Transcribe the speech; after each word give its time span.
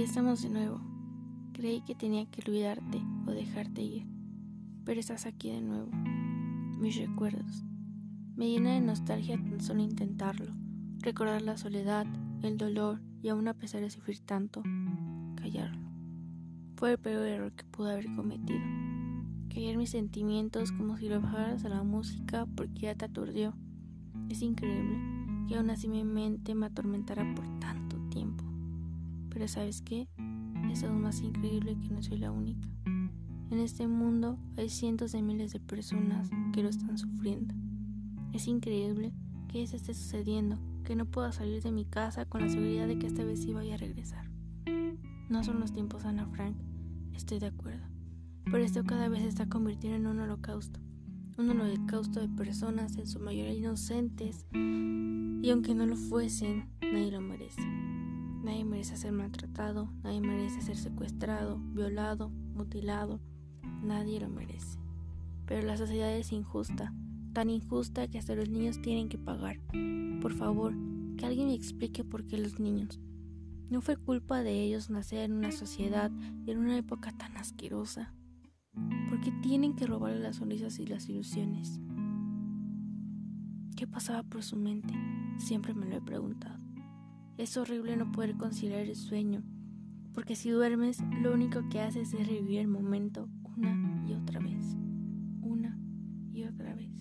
Aquí 0.00 0.08
estamos 0.08 0.40
de 0.40 0.48
nuevo. 0.48 0.80
Creí 1.52 1.82
que 1.82 1.94
tenía 1.94 2.24
que 2.24 2.40
olvidarte 2.40 3.02
o 3.26 3.32
dejarte 3.32 3.82
ir, 3.82 4.06
pero 4.82 4.98
estás 4.98 5.26
aquí 5.26 5.50
de 5.50 5.60
nuevo. 5.60 5.90
Mis 5.92 6.96
recuerdos. 6.96 7.66
Me 8.34 8.48
llena 8.48 8.72
de 8.72 8.80
nostalgia 8.80 9.36
tan 9.36 9.60
solo 9.60 9.82
intentarlo, 9.82 10.54
recordar 11.00 11.42
la 11.42 11.58
soledad, 11.58 12.06
el 12.42 12.56
dolor 12.56 13.02
y 13.20 13.28
aún 13.28 13.46
a 13.46 13.52
pesar 13.52 13.82
de 13.82 13.90
sufrir 13.90 14.20
tanto, 14.20 14.62
callarlo. 15.34 15.86
Fue 16.76 16.92
el 16.92 16.98
peor 16.98 17.26
error 17.26 17.52
que 17.52 17.64
pude 17.64 17.92
haber 17.92 18.06
cometido. 18.16 18.62
Callar 19.52 19.76
mis 19.76 19.90
sentimientos 19.90 20.72
como 20.72 20.96
si 20.96 21.10
lo 21.10 21.20
bajaras 21.20 21.66
a 21.66 21.68
la 21.68 21.82
música 21.82 22.46
porque 22.56 22.80
ya 22.80 22.94
te 22.94 23.04
aturdió. 23.04 23.54
Es 24.30 24.40
increíble 24.40 24.96
que 25.46 25.56
aún 25.56 25.68
así 25.68 25.88
mi 25.88 26.04
mente 26.04 26.54
me 26.54 26.64
atormentara 26.64 27.34
por 27.34 27.44
tanto 27.60 27.98
tiempo. 28.08 28.49
Pero 29.30 29.48
¿sabes 29.48 29.82
qué? 29.82 30.08
Es 30.70 30.84
aún 30.84 31.00
más 31.00 31.20
increíble 31.20 31.76
que 31.80 31.88
no 31.88 32.02
soy 32.02 32.18
la 32.18 32.30
única. 32.30 32.68
En 33.50 33.58
este 33.58 33.88
mundo 33.88 34.38
hay 34.56 34.68
cientos 34.68 35.12
de 35.12 35.22
miles 35.22 35.52
de 35.52 35.60
personas 35.60 36.30
que 36.52 36.62
lo 36.62 36.68
están 36.68 36.98
sufriendo. 36.98 37.54
Es 38.32 38.46
increíble 38.46 39.12
que 39.48 39.62
eso 39.62 39.74
esté 39.74 39.94
sucediendo, 39.94 40.56
que 40.84 40.94
no 40.94 41.06
pueda 41.06 41.32
salir 41.32 41.60
de 41.62 41.72
mi 41.72 41.84
casa 41.84 42.26
con 42.26 42.42
la 42.42 42.48
seguridad 42.48 42.86
de 42.86 42.98
que 42.98 43.08
esta 43.08 43.24
vez 43.24 43.42
sí 43.42 43.52
vaya 43.52 43.74
a 43.74 43.78
regresar. 43.78 44.30
No 45.28 45.42
son 45.42 45.58
los 45.58 45.72
tiempos 45.72 46.04
Ana 46.04 46.26
Frank, 46.26 46.56
estoy 47.14 47.40
de 47.40 47.46
acuerdo. 47.46 47.84
Pero 48.44 48.58
esto 48.58 48.84
cada 48.84 49.08
vez 49.08 49.22
se 49.22 49.28
está 49.28 49.48
convirtiendo 49.48 49.96
en 49.98 50.06
un 50.06 50.20
holocausto. 50.20 50.80
Un 51.38 51.50
holocausto 51.50 52.20
de 52.20 52.28
personas, 52.28 52.96
en 52.96 53.06
su 53.06 53.18
mayoría 53.18 53.54
inocentes, 53.54 54.46
y 54.52 55.50
aunque 55.50 55.74
no 55.74 55.86
lo 55.86 55.96
fuesen, 55.96 56.68
nadie 56.80 57.10
lo 57.10 57.20
merece. 57.20 57.62
Nadie 58.42 58.64
merece 58.64 58.96
ser 58.96 59.12
maltratado, 59.12 59.92
nadie 60.02 60.20
merece 60.20 60.62
ser 60.62 60.76
secuestrado, 60.76 61.58
violado, 61.58 62.30
mutilado, 62.54 63.20
nadie 63.82 64.18
lo 64.18 64.30
merece. 64.30 64.78
Pero 65.46 65.66
la 65.66 65.76
sociedad 65.76 66.10
es 66.16 66.32
injusta, 66.32 66.94
tan 67.34 67.50
injusta 67.50 68.08
que 68.08 68.18
hasta 68.18 68.34
los 68.34 68.48
niños 68.48 68.80
tienen 68.80 69.08
que 69.08 69.18
pagar. 69.18 69.60
Por 70.22 70.32
favor, 70.32 70.74
que 71.16 71.26
alguien 71.26 71.48
me 71.48 71.54
explique 71.54 72.02
por 72.02 72.26
qué 72.26 72.38
los 72.38 72.58
niños. 72.58 72.98
No 73.68 73.82
fue 73.82 73.96
culpa 73.96 74.42
de 74.42 74.62
ellos 74.64 74.90
nacer 74.90 75.18
en 75.20 75.32
una 75.32 75.52
sociedad 75.52 76.10
y 76.46 76.50
en 76.50 76.58
una 76.58 76.78
época 76.78 77.12
tan 77.12 77.36
asquerosa. 77.36 78.14
¿Por 79.08 79.20
qué 79.20 79.32
tienen 79.42 79.74
que 79.74 79.86
robarle 79.86 80.20
las 80.20 80.36
sonrisas 80.36 80.78
y 80.78 80.86
las 80.86 81.08
ilusiones? 81.08 81.80
¿Qué 83.76 83.86
pasaba 83.86 84.22
por 84.22 84.42
su 84.42 84.56
mente? 84.56 84.94
Siempre 85.38 85.74
me 85.74 85.86
lo 85.86 85.96
he 85.96 86.00
preguntado. 86.00 86.59
Es 87.40 87.56
horrible 87.56 87.96
no 87.96 88.12
poder 88.12 88.36
conciliar 88.36 88.80
el 88.80 88.94
sueño, 88.94 89.42
porque 90.12 90.36
si 90.36 90.50
duermes 90.50 91.02
lo 91.22 91.32
único 91.32 91.66
que 91.70 91.80
haces 91.80 92.12
es 92.12 92.28
revivir 92.28 92.60
el 92.60 92.68
momento 92.68 93.30
una 93.56 94.04
y 94.06 94.12
otra 94.12 94.40
vez, 94.40 94.76
una 95.40 95.80
y 96.34 96.44
otra 96.44 96.74
vez. 96.74 96.92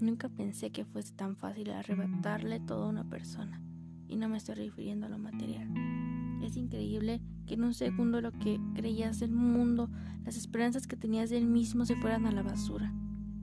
Nunca 0.00 0.30
pensé 0.30 0.72
que 0.72 0.86
fuese 0.86 1.12
tan 1.12 1.36
fácil 1.36 1.72
arrebatarle 1.72 2.58
todo 2.60 2.84
a 2.84 2.88
una 2.88 3.04
persona, 3.04 3.62
y 4.08 4.16
no 4.16 4.30
me 4.30 4.38
estoy 4.38 4.54
refiriendo 4.54 5.04
a 5.04 5.10
lo 5.10 5.18
material. 5.18 5.68
Es 6.42 6.56
increíble 6.56 7.20
que 7.44 7.52
en 7.52 7.64
un 7.64 7.74
segundo 7.74 8.22
lo 8.22 8.32
que 8.32 8.58
creías 8.74 9.20
del 9.20 9.32
mundo, 9.32 9.90
las 10.24 10.38
esperanzas 10.38 10.86
que 10.86 10.96
tenías 10.96 11.28
de 11.28 11.36
él 11.36 11.46
mismo 11.46 11.84
se 11.84 11.96
fueran 11.96 12.24
a 12.24 12.32
la 12.32 12.42
basura. 12.42 12.94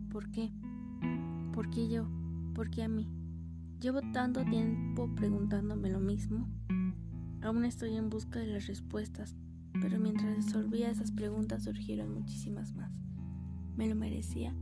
¿Por 0.10 0.32
qué? 0.32 0.52
¿Por 1.54 1.70
qué 1.70 1.88
yo? 1.88 2.10
¿Por 2.56 2.72
qué 2.72 2.82
a 2.82 2.88
mí? 2.88 3.08
Llevo 3.80 4.02
tanto 4.12 4.44
tiempo 4.44 5.08
preguntándome 5.14 5.92
lo 5.92 6.00
mismo. 6.00 6.48
Aún 7.44 7.64
estoy 7.64 7.96
en 7.96 8.10
busca 8.10 8.40
de 8.40 8.48
las 8.48 8.66
respuestas, 8.66 9.36
pero 9.80 10.00
mientras 10.00 10.36
resolvía 10.36 10.90
esas 10.90 11.12
preguntas 11.12 11.66
surgieron 11.66 12.12
muchísimas 12.12 12.74
más. 12.74 12.92
¿Me 13.76 13.88
lo 13.88 13.94
merecía? 13.94 14.56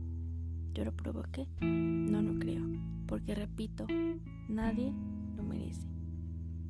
¿Yo 0.74 0.84
lo 0.84 0.94
provoqué? 0.94 1.48
No 1.62 2.20
lo 2.20 2.38
creo, 2.38 2.62
porque 3.06 3.34
repito, 3.34 3.86
nadie 4.50 4.92
lo 5.34 5.42
merece. 5.42 5.88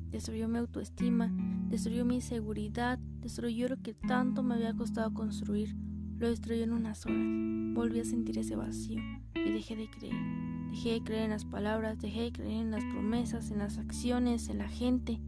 Destruyó 0.09 0.47
mi 0.47 0.59
autoestima, 0.59 1.29
destruyó 1.67 2.05
mi 2.05 2.21
seguridad, 2.21 2.97
destruyó 3.19 3.67
lo 3.67 3.81
que 3.81 3.93
tanto 3.93 4.41
me 4.41 4.55
había 4.55 4.73
costado 4.73 5.13
construir, 5.13 5.75
lo 6.19 6.29
destruyó 6.29 6.63
en 6.63 6.73
unas 6.73 7.05
horas. 7.05 7.25
Volví 7.73 7.99
a 7.99 8.05
sentir 8.05 8.37
ese 8.37 8.55
vacío 8.55 9.01
y 9.35 9.51
dejé 9.51 9.75
de 9.75 9.89
creer. 9.89 10.15
Dejé 10.71 10.93
de 10.93 11.03
creer 11.03 11.23
en 11.23 11.29
las 11.31 11.45
palabras, 11.45 11.99
dejé 11.99 12.21
de 12.21 12.31
creer 12.31 12.61
en 12.61 12.71
las 12.71 12.83
promesas, 12.85 13.51
en 13.51 13.59
las 13.59 13.77
acciones, 13.77 14.49
en 14.49 14.57
la 14.57 14.67
gente. 14.67 15.19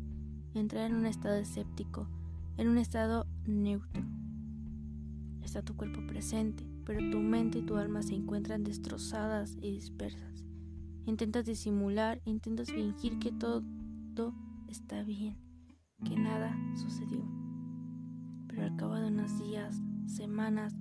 Entré 0.53 0.85
en 0.85 0.95
un 0.95 1.05
estado 1.05 1.35
escéptico, 1.35 2.07
en 2.57 2.67
un 2.67 2.78
estado 2.78 3.28
neutro. 3.45 4.03
Está 5.44 5.61
tu 5.61 5.75
cuerpo 5.75 6.05
presente, 6.05 6.66
pero 6.85 6.99
tu 7.11 7.19
mente 7.19 7.59
y 7.59 7.66
tu 7.66 7.75
alma 7.75 8.01
se 8.01 8.16
encuentran 8.16 8.63
destrozadas 8.63 9.57
y 9.61 9.72
dispersas. 9.72 10.44
Intentas 11.05 11.45
disimular, 11.45 12.22
intentas 12.25 12.72
fingir 12.72 13.19
que 13.19 13.31
todo 13.31 13.63
está 14.67 15.03
bien, 15.03 15.38
que 16.03 16.16
nada 16.16 16.55
sucedió. 16.75 17.38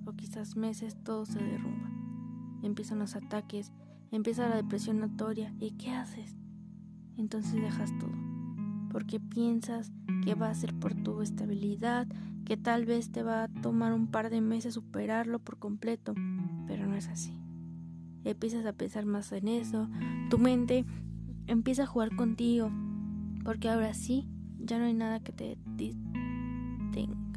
O 0.05 0.13
quizás 0.13 0.55
meses 0.55 0.95
todo 1.03 1.25
se 1.25 1.37
derrumba. 1.37 1.91
Empiezan 2.63 2.99
los 2.99 3.15
ataques, 3.17 3.73
empieza 4.09 4.47
la 4.47 4.55
depresión 4.55 4.99
notoria. 4.99 5.53
¿Y 5.59 5.71
qué 5.71 5.91
haces? 5.91 6.37
Entonces 7.17 7.61
dejas 7.61 7.91
todo. 7.99 8.13
Porque 8.89 9.19
piensas 9.19 9.91
que 10.23 10.33
va 10.33 10.49
a 10.49 10.55
ser 10.55 10.73
por 10.79 10.95
tu 10.95 11.21
estabilidad, 11.21 12.07
que 12.45 12.55
tal 12.55 12.85
vez 12.85 13.11
te 13.11 13.21
va 13.21 13.43
a 13.43 13.47
tomar 13.49 13.93
un 13.93 14.07
par 14.07 14.29
de 14.29 14.39
meses 14.39 14.75
superarlo 14.75 15.39
por 15.39 15.59
completo, 15.59 16.15
pero 16.65 16.87
no 16.87 16.95
es 16.95 17.09
así. 17.09 17.37
Empiezas 18.23 18.65
a 18.65 18.73
pensar 18.73 19.05
más 19.05 19.31
en 19.33 19.49
eso, 19.49 19.89
tu 20.29 20.37
mente 20.37 20.85
empieza 21.47 21.83
a 21.83 21.87
jugar 21.87 22.15
contigo, 22.15 22.71
porque 23.43 23.69
ahora 23.69 23.93
sí, 23.93 24.27
ya 24.57 24.79
no 24.79 24.85
hay 24.85 24.93
nada 24.93 25.19
que 25.19 25.31
te 25.31 25.57
detenga. 25.65 27.28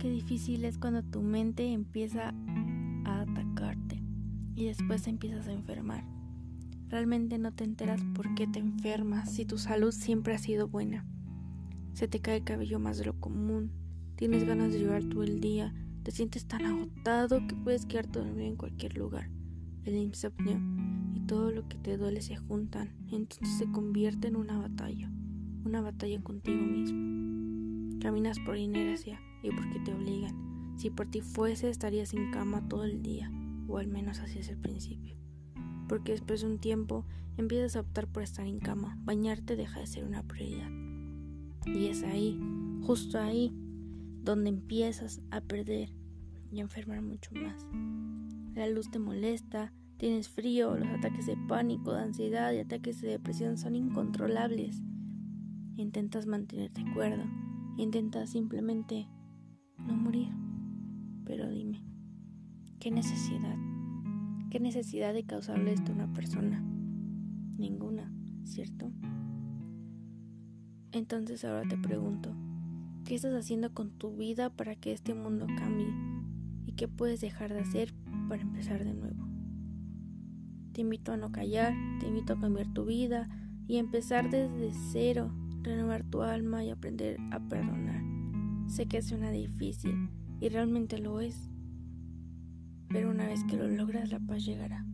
Qué 0.00 0.08
difícil 0.08 0.64
es 0.64 0.78
cuando 0.78 1.02
tu 1.02 1.20
mente 1.20 1.74
empieza 1.74 2.32
a 3.04 3.20
atacarte 3.20 4.02
y 4.56 4.64
después 4.64 5.06
empiezas 5.06 5.46
a 5.46 5.52
enfermar. 5.52 6.06
Realmente 6.88 7.36
no 7.36 7.52
te 7.52 7.64
enteras 7.64 8.00
por 8.14 8.34
qué 8.34 8.46
te 8.46 8.60
enfermas 8.60 9.30
si 9.30 9.44
tu 9.44 9.58
salud 9.58 9.92
siempre 9.92 10.34
ha 10.34 10.38
sido 10.38 10.68
buena. 10.68 11.04
Se 11.92 12.08
te 12.08 12.18
cae 12.18 12.38
el 12.38 12.44
cabello 12.44 12.78
más 12.78 12.96
de 12.96 13.04
lo 13.04 13.20
común, 13.20 13.72
tienes 14.16 14.44
ganas 14.44 14.72
de 14.72 14.80
llorar 14.80 15.04
todo 15.04 15.22
el 15.22 15.38
día, 15.38 15.74
te 16.02 16.12
sientes 16.12 16.46
tan 16.46 16.64
agotado 16.64 17.46
que 17.46 17.54
puedes 17.56 17.84
quedarte 17.84 18.20
dormido 18.20 18.48
en 18.48 18.56
cualquier 18.56 18.96
lugar. 18.96 19.28
El 19.84 19.96
insomnio 19.96 20.58
y 21.12 21.20
todo 21.26 21.50
lo 21.50 21.68
que 21.68 21.76
te 21.76 21.98
duele 21.98 22.22
se 22.22 22.36
juntan, 22.36 22.94
entonces 23.12 23.58
se 23.58 23.70
convierte 23.70 24.28
en 24.28 24.36
una 24.36 24.56
batalla, 24.56 25.12
una 25.66 25.82
batalla 25.82 26.22
contigo 26.22 26.64
mismo. 26.64 28.00
Caminas 28.00 28.38
por 28.38 28.56
inercia 28.56 29.20
y 29.42 29.50
porque 29.50 29.80
te 29.80 29.94
obligan. 29.94 30.76
Si 30.76 30.90
por 30.90 31.06
ti 31.06 31.20
fuese 31.20 31.68
estarías 31.68 32.14
en 32.14 32.30
cama 32.30 32.66
todo 32.68 32.84
el 32.84 33.02
día 33.02 33.30
o 33.68 33.78
al 33.78 33.86
menos 33.86 34.20
así 34.20 34.38
es 34.38 34.48
el 34.48 34.58
principio. 34.58 35.16
Porque 35.88 36.12
después 36.12 36.40
de 36.40 36.48
un 36.48 36.58
tiempo 36.58 37.04
empiezas 37.36 37.76
a 37.76 37.80
optar 37.80 38.06
por 38.08 38.22
estar 38.22 38.46
en 38.46 38.58
cama, 38.58 38.98
bañarte 39.04 39.56
deja 39.56 39.80
de 39.80 39.86
ser 39.86 40.04
una 40.04 40.22
prioridad. 40.22 40.70
Y 41.66 41.86
es 41.86 42.02
ahí, 42.02 42.38
justo 42.82 43.18
ahí, 43.18 43.52
donde 44.22 44.50
empiezas 44.50 45.20
a 45.30 45.40
perder 45.40 45.90
y 46.50 46.58
a 46.58 46.62
enfermar 46.62 47.02
mucho 47.02 47.30
más. 47.34 47.66
La 48.54 48.68
luz 48.68 48.90
te 48.90 48.98
molesta, 48.98 49.72
tienes 49.96 50.28
frío, 50.28 50.76
los 50.76 50.88
ataques 50.88 51.26
de 51.26 51.36
pánico, 51.48 51.92
de 51.92 52.02
ansiedad 52.02 52.52
y 52.52 52.58
ataques 52.58 53.00
de 53.00 53.08
depresión 53.08 53.56
son 53.56 53.74
incontrolables. 53.74 54.82
Intentas 55.76 56.26
mantenerte 56.26 56.84
cuerdo, 56.92 57.24
intentas 57.76 58.30
simplemente 58.30 59.08
no 59.86 59.96
morir. 59.96 60.28
Pero 61.24 61.48
dime, 61.50 61.82
¿Qué 62.80 62.90
necesidad? 62.90 63.58
¿Qué 64.50 64.58
necesidad 64.58 65.12
de 65.12 65.24
causarle 65.24 65.74
esto 65.74 65.92
a 65.92 65.96
una 65.96 66.10
persona? 66.14 66.64
Ninguna, 67.58 68.10
¿cierto? 68.44 68.90
Entonces 70.90 71.44
ahora 71.44 71.68
te 71.68 71.76
pregunto, 71.76 72.34
¿qué 73.04 73.16
estás 73.16 73.34
haciendo 73.34 73.74
con 73.74 73.90
tu 73.90 74.16
vida 74.16 74.48
para 74.48 74.76
que 74.76 74.92
este 74.94 75.12
mundo 75.12 75.46
cambie? 75.58 75.92
¿Y 76.64 76.72
qué 76.72 76.88
puedes 76.88 77.20
dejar 77.20 77.52
de 77.52 77.60
hacer 77.60 77.92
para 78.30 78.40
empezar 78.40 78.82
de 78.82 78.94
nuevo? 78.94 79.28
Te 80.72 80.80
invito 80.80 81.12
a 81.12 81.18
no 81.18 81.32
callar, 81.32 81.74
te 82.00 82.08
invito 82.08 82.32
a 82.32 82.40
cambiar 82.40 82.72
tu 82.72 82.86
vida 82.86 83.28
y 83.68 83.76
empezar 83.76 84.30
desde 84.30 84.72
cero, 84.90 85.34
renovar 85.60 86.02
tu 86.04 86.22
alma 86.22 86.64
y 86.64 86.70
aprender 86.70 87.18
a 87.30 87.40
perdonar. 87.40 88.19
Sé 88.70 88.86
que 88.86 89.02
suena 89.02 89.30
difícil 89.30 90.08
y 90.40 90.48
realmente 90.48 90.98
lo 90.98 91.20
es 91.20 91.50
pero 92.90 93.10
una 93.10 93.26
vez 93.26 93.44
que 93.44 93.56
lo 93.56 93.68
logras 93.68 94.10
la 94.10 94.18
paz 94.18 94.44
llegará, 94.44 94.84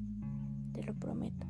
te 0.75 0.83
lo 0.83 0.95
prometo. 0.95 1.47